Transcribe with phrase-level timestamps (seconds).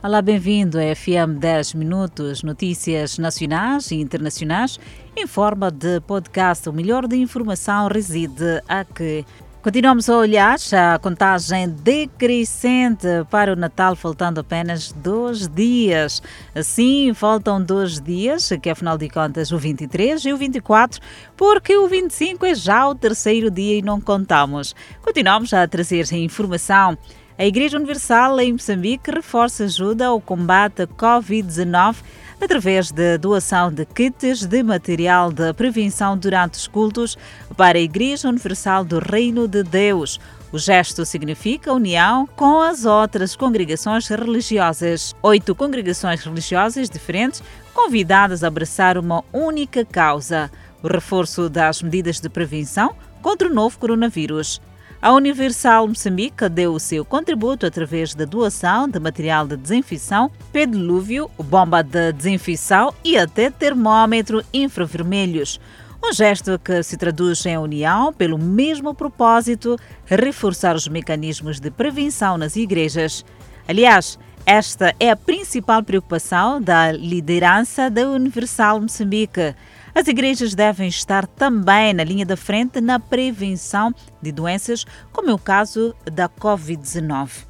[0.00, 4.78] Olá, bem-vindo a FM 10 Minutos, notícias nacionais e internacionais
[5.16, 6.68] em forma de podcast.
[6.68, 9.26] O melhor da informação reside aqui.
[9.60, 16.22] Continuamos a olhar a contagem decrescente para o Natal, faltando apenas dois dias.
[16.54, 21.00] Assim, faltam dois dias, que afinal de contas o 23 e o 24,
[21.36, 24.76] porque o 25 é já o terceiro dia e não contamos.
[25.02, 26.96] Continuamos a trazer informação.
[27.38, 31.98] A Igreja Universal em Moçambique reforça ajuda ao combate à Covid-19
[32.40, 37.16] através da doação de kits de material de prevenção durante os cultos
[37.56, 40.18] para a Igreja Universal do Reino de Deus.
[40.50, 45.14] O gesto significa união com as outras congregações religiosas.
[45.22, 47.40] Oito congregações religiosas diferentes
[47.72, 50.50] convidadas a abraçar uma única causa:
[50.82, 54.60] o reforço das medidas de prevenção contra o novo coronavírus.
[55.00, 61.30] A Universal Moçambique deu o seu contributo através da doação de material de desinfecção, pedilúvio,
[61.38, 65.60] bomba de desinfecção e até termômetro infravermelhos.
[66.04, 72.36] Um gesto que se traduz em união pelo mesmo propósito, reforçar os mecanismos de prevenção
[72.36, 73.24] nas igrejas.
[73.68, 79.54] Aliás, esta é a principal preocupação da liderança da Universal Moçambique.
[79.94, 85.34] As igrejas devem estar também na linha da frente na prevenção de doenças, como é
[85.34, 87.48] o caso da Covid-19.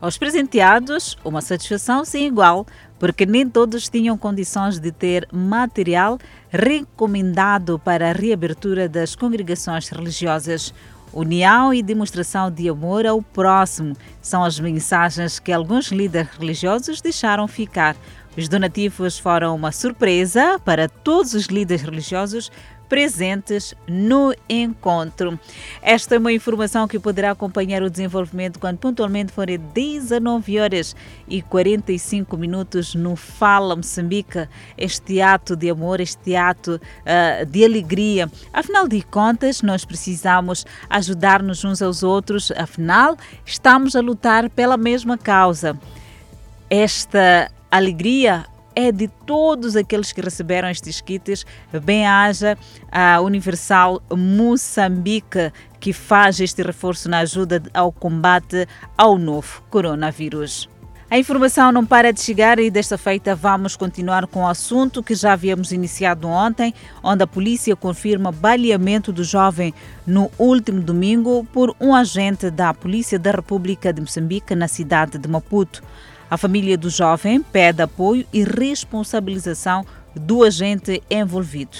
[0.00, 2.64] Aos presenteados, uma satisfação sem igual,
[3.00, 10.72] porque nem todos tinham condições de ter material recomendado para a reabertura das congregações religiosas.
[11.12, 17.48] União e demonstração de amor ao próximo são as mensagens que alguns líderes religiosos deixaram
[17.48, 17.96] ficar
[18.38, 22.52] os donativos foram uma surpresa para todos os líderes religiosos
[22.88, 25.38] presentes no encontro.
[25.82, 30.96] Esta é uma informação que poderá acompanhar o desenvolvimento quando pontualmente forem 19 horas
[31.28, 34.48] e 45 minutos no Fala Moçambique.
[34.76, 38.30] Este ato de amor, este ato uh, de alegria.
[38.52, 45.18] Afinal de contas, nós precisamos ajudar-nos uns aos outros, afinal, estamos a lutar pela mesma
[45.18, 45.78] causa.
[46.70, 51.44] Esta alegria é de todos aqueles que receberam estes kits.
[51.82, 52.56] Bem-haja
[52.92, 60.68] a Universal Moçambique, que faz este reforço na ajuda ao combate ao novo coronavírus.
[61.10, 65.14] A informação não para de chegar e desta feita vamos continuar com o assunto que
[65.14, 69.72] já havíamos iniciado ontem, onde a polícia confirma baleamento do jovem
[70.06, 75.26] no último domingo por um agente da Polícia da República de Moçambique na cidade de
[75.26, 75.82] Maputo.
[76.30, 79.84] A família do jovem pede apoio e responsabilização
[80.14, 81.78] do agente envolvido.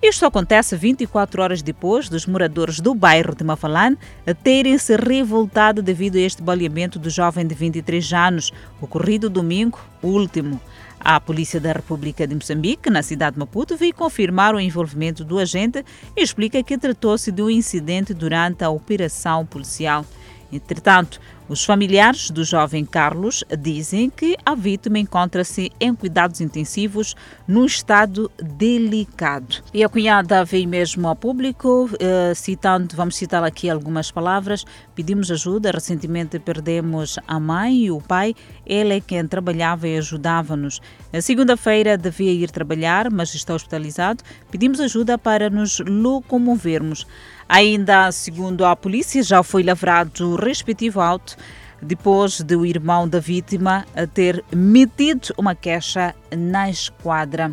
[0.00, 3.98] Isto acontece 24 horas depois dos moradores do bairro de Mafalane
[4.44, 10.60] terem se revoltado devido a este baleamento do jovem de 23 anos, ocorrido domingo último.
[11.00, 15.38] A Polícia da República de Moçambique, na cidade de Maputo, veio confirmar o envolvimento do
[15.38, 15.84] agente
[16.16, 20.04] e explica que tratou-se de um incidente durante a operação policial.
[20.50, 27.14] Entretanto, os familiares do jovem Carlos dizem que a vítima encontra-se em cuidados intensivos
[27.46, 29.62] num estado delicado.
[29.72, 34.64] E a cunhada veio mesmo ao público, eh, citando, vamos citar aqui algumas palavras,
[34.94, 38.34] pedimos ajuda, recentemente perdemos a mãe e o pai,
[38.66, 40.82] ele é quem trabalhava e ajudava-nos.
[41.22, 47.06] Segunda-feira devia ir trabalhar, mas está hospitalizado, pedimos ajuda para nos locomovermos.
[47.48, 51.36] Ainda segundo a polícia, já foi lavrado o respectivo auto
[51.80, 57.52] depois de o irmão da vítima ter metido uma queixa na esquadra.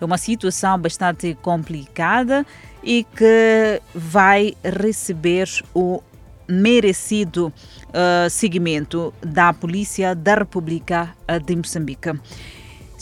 [0.00, 2.46] É uma situação bastante complicada
[2.82, 6.02] e que vai receber o
[6.48, 7.52] merecido
[7.88, 11.14] uh, seguimento da Polícia da República
[11.44, 12.10] de Moçambique.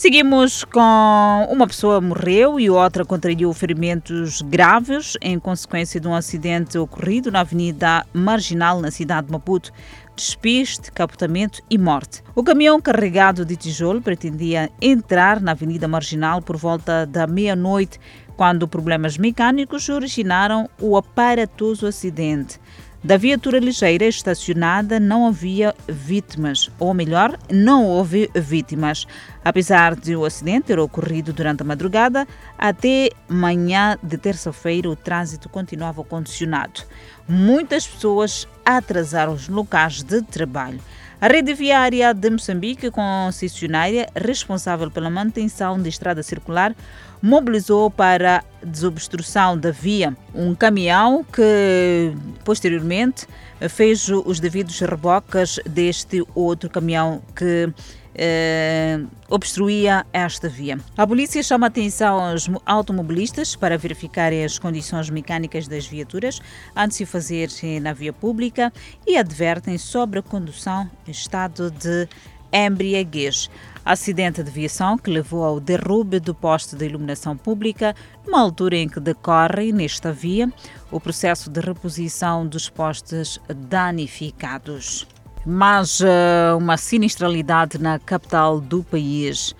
[0.01, 6.79] Seguimos com uma pessoa morreu e outra contraiu ferimentos graves em consequência de um acidente
[6.79, 9.71] ocorrido na Avenida Marginal, na cidade de Maputo.
[10.17, 12.23] Despiste, capotamento e morte.
[12.35, 18.01] O caminhão carregado de tijolo pretendia entrar na Avenida Marginal por volta da meia-noite,
[18.41, 22.59] quando problemas mecânicos originaram o aparatoso acidente.
[23.05, 29.07] Da viatura ligeira estacionada não havia vítimas, ou melhor, não houve vítimas.
[29.45, 32.27] Apesar de o acidente ter ocorrido durante a madrugada,
[32.57, 36.81] até manhã de terça-feira o trânsito continuava condicionado.
[37.29, 40.81] Muitas pessoas atrasaram os locais de trabalho.
[41.21, 46.75] A rede viária de Moçambique, concessionária responsável pela manutenção de estrada circular,
[47.21, 50.17] mobilizou para desobstrução da via.
[50.35, 53.27] Um caminhão que posteriormente
[53.69, 57.71] fez os devidos rebocas deste outro caminhão que
[58.15, 60.79] eh, obstruía esta via.
[60.97, 66.41] A polícia chama a atenção aos automobilistas para verificarem as condições mecânicas das viaturas
[66.75, 67.49] antes de fazer
[67.81, 68.73] na via pública
[69.07, 72.09] e advertem sobre a condução em estado de
[72.53, 73.51] embriaguez.
[73.85, 77.95] Acidente de viação que levou ao derrube do poste de iluminação pública,
[78.27, 80.53] numa altura em que decorre, nesta via,
[80.91, 85.07] o processo de reposição dos postes danificados
[85.45, 89.55] mas uh, uma sinistralidade na capital do país.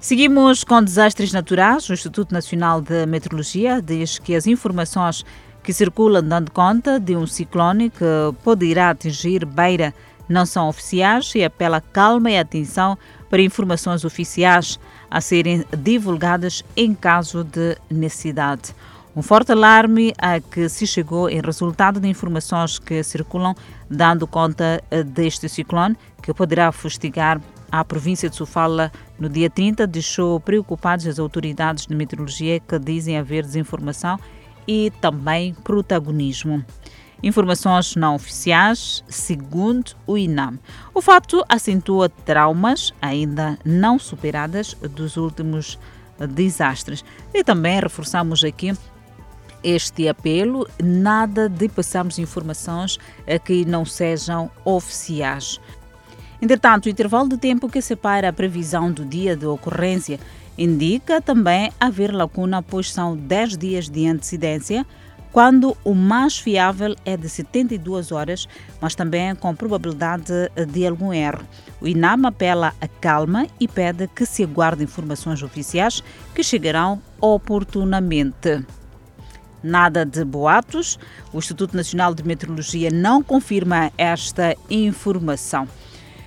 [0.00, 1.88] Seguimos com desastres naturais.
[1.88, 5.24] O Instituto Nacional de Meteorologia diz que as informações
[5.62, 8.04] que circulam dando conta de um ciclone que
[8.42, 9.94] poderá atingir Beira
[10.28, 12.98] não são oficiais e apela calma e atenção
[13.30, 14.78] para informações oficiais
[15.10, 18.74] a serem divulgadas em caso de necessidade.
[19.16, 23.54] Um forte alarme a que se chegou em resultado de informações que circulam
[23.88, 27.40] dando conta eh, deste ciclone que poderá fustigar
[27.70, 33.16] a província de Sofala no dia 30, deixou preocupados as autoridades de meteorologia que dizem
[33.16, 34.18] haver desinformação
[34.66, 36.64] e também protagonismo.
[37.22, 40.58] Informações não oficiais, segundo o INAM.
[40.92, 45.78] O fato acentua traumas ainda não superadas dos últimos
[46.18, 47.04] desastres.
[47.32, 48.72] E também reforçamos aqui
[49.64, 52.98] este apelo, nada de passarmos informações
[53.44, 55.58] que não sejam oficiais.
[56.40, 60.20] Entretanto, o intervalo de tempo que separa a previsão do dia de ocorrência
[60.58, 64.84] indica também haver lacuna, pois são 10 dias de antecedência,
[65.32, 68.46] quando o mais fiável é de 72 horas,
[68.80, 70.32] mas também com probabilidade
[70.68, 71.44] de algum erro.
[71.80, 78.64] O INAM apela a calma e pede que se aguarde informações oficiais que chegarão oportunamente.
[79.64, 80.98] Nada de boatos.
[81.32, 85.66] O Instituto Nacional de Meteorologia não confirma esta informação.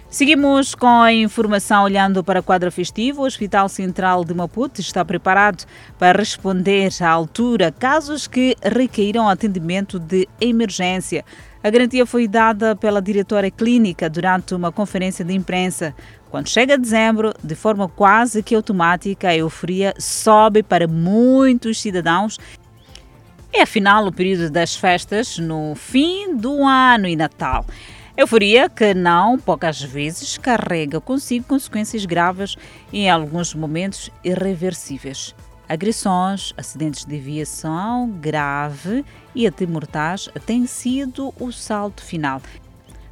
[0.09, 3.21] Seguimos com a informação olhando para a quadra festiva.
[3.21, 5.65] O Hospital Central de Maputo está preparado
[5.99, 11.23] para responder à altura casos que requeiram atendimento de emergência.
[11.61, 15.93] A garantia foi dada pela diretora clínica durante uma conferência de imprensa.
[16.31, 22.39] Quando chega dezembro, de forma quase que automática, a euforia sobe para muitos cidadãos
[23.57, 27.65] é afinal o período das festas no fim do ano e Natal.
[28.15, 32.55] Euforia que não poucas vezes carrega consigo consequências graves
[32.93, 35.33] e em alguns momentos irreversíveis.
[35.67, 42.39] Agressões, acidentes de aviação grave e até mortais têm sido o salto final.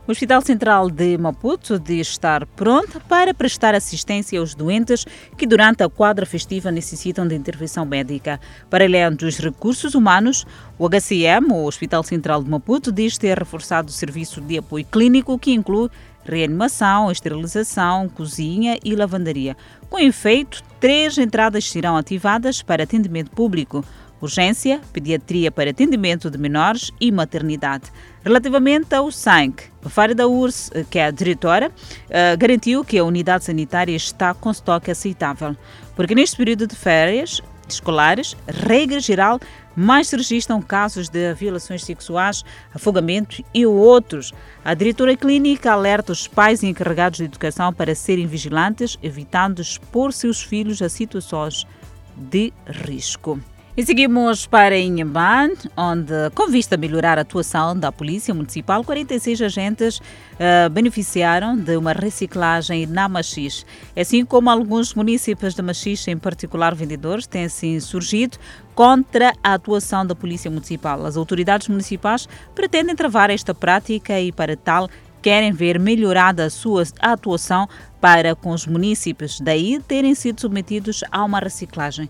[0.08, 5.04] O Hospital Central de Maputo diz estar pronto para prestar assistência aos doentes
[5.36, 8.40] que durante a quadra festiva necessitam de intervenção médica.
[8.70, 10.46] Para além dos recursos humanos,
[10.78, 15.40] o HCM, o Hospital Central de Maputo, diz ter reforçado o serviço de apoio clínico
[15.40, 15.90] que inclui
[16.24, 19.58] reanimação, esterilização, cozinha e lavandaria.
[19.90, 23.84] Com efeito, três entradas serão ativadas para atendimento público
[24.22, 27.92] urgência, pediatria para atendimento de menores e maternidade.
[28.24, 31.72] Relativamente ao SANC, Farida Urs, que é a diretora,
[32.10, 35.56] eh, garantiu que a unidade sanitária está com estoque aceitável,
[35.96, 39.40] porque neste período de férias escolares, regra geral,
[39.76, 44.34] mais se registram casos de violações sexuais, afogamento e outros.
[44.64, 50.42] A diretora clínica alerta os pais encarregados de educação para serem vigilantes, evitando expor seus
[50.42, 51.68] filhos a situações
[52.16, 53.40] de risco.
[53.78, 59.42] E seguimos para Inhamban, onde, com vista a melhorar a atuação da Polícia Municipal, 46
[59.42, 63.66] agentes uh, beneficiaram de uma reciclagem na Machis.
[63.94, 68.38] Assim como alguns municípios de Machis, em particular vendedores, têm se surgido
[68.74, 71.06] contra a atuação da Polícia Municipal.
[71.06, 74.90] As autoridades municipais pretendem travar esta prática e, para tal,
[75.22, 77.68] querem ver melhorada a sua atuação
[78.00, 82.08] para com os municípios, daí terem sido submetidos a uma reciclagem.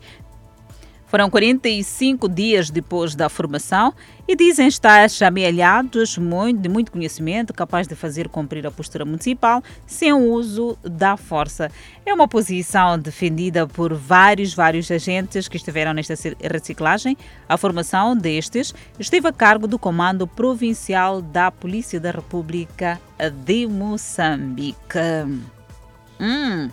[1.16, 3.94] Foram 45 dias depois da formação
[4.28, 6.20] e dizem estar amealhados
[6.60, 11.72] de muito conhecimento, capaz de fazer cumprir a postura municipal sem o uso da força.
[12.06, 16.16] É uma posição defendida por vários, vários agentes que estiveram nesta
[16.52, 17.16] reciclagem.
[17.48, 23.00] A formação destes esteve a cargo do Comando Provincial da Polícia da República
[23.46, 25.00] de Moçambique.
[26.20, 26.70] Hum,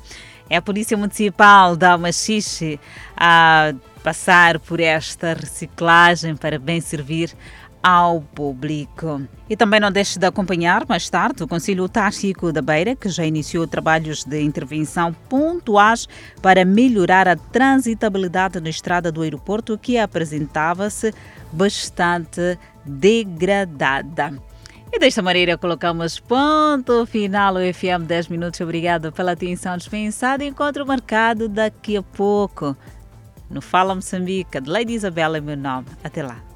[0.50, 2.80] é a Polícia Municipal da Machixe
[3.16, 3.72] a
[4.02, 7.35] passar por esta reciclagem para bem servir
[7.82, 9.23] ao público.
[9.50, 13.25] E também não deixe de acompanhar mais tarde o Conselho Tático da Beira, que já
[13.26, 16.09] iniciou trabalhos de intervenção pontuais
[16.40, 21.12] para melhorar a transitabilidade na estrada do aeroporto, que apresentava-se
[21.52, 24.32] bastante degradada.
[24.94, 28.61] E desta maneira colocamos ponto final ao FM 10 minutos.
[28.61, 30.44] Obrigada pela atenção dispensada.
[30.44, 32.76] Encontro marcado daqui a pouco
[33.52, 34.56] no Fala Moçambique.
[34.56, 35.87] Adelaide Isabela é meu nome.
[36.02, 36.51] Até lá.